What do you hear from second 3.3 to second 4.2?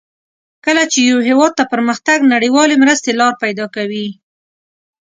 پیداکوي.